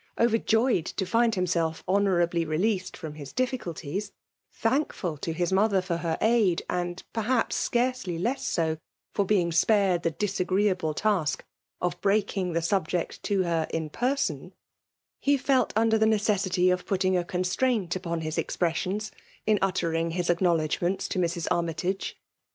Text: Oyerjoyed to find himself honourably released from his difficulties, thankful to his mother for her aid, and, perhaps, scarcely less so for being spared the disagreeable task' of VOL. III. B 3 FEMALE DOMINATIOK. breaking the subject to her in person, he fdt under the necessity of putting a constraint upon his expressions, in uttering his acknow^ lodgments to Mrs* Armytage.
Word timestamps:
Oyerjoyed 0.17 0.85
to 0.87 1.05
find 1.05 1.35
himself 1.35 1.83
honourably 1.87 2.43
released 2.43 2.97
from 2.97 3.13
his 3.13 3.31
difficulties, 3.31 4.11
thankful 4.51 5.15
to 5.17 5.31
his 5.31 5.53
mother 5.53 5.79
for 5.79 5.97
her 5.97 6.17
aid, 6.21 6.63
and, 6.67 7.03
perhaps, 7.13 7.55
scarcely 7.55 8.17
less 8.17 8.43
so 8.43 8.79
for 9.13 9.25
being 9.25 9.51
spared 9.51 10.01
the 10.01 10.09
disagreeable 10.09 10.95
task' 10.95 11.43
of 11.81 11.93
VOL. 11.93 11.97
III. 11.97 11.99
B 11.99 12.01
3 12.01 12.01
FEMALE 12.01 12.01
DOMINATIOK. 12.01 12.01
breaking 12.01 12.53
the 12.53 12.67
subject 12.67 13.21
to 13.25 13.43
her 13.43 13.67
in 13.69 13.89
person, 13.91 14.53
he 15.19 15.37
fdt 15.37 15.71
under 15.75 15.99
the 15.99 16.07
necessity 16.07 16.71
of 16.71 16.87
putting 16.87 17.15
a 17.15 17.23
constraint 17.23 17.95
upon 17.95 18.21
his 18.21 18.39
expressions, 18.39 19.11
in 19.45 19.59
uttering 19.61 20.09
his 20.09 20.29
acknow^ 20.29 20.57
lodgments 20.57 21.07
to 21.07 21.19
Mrs* 21.19 21.45
Armytage. 21.51 22.17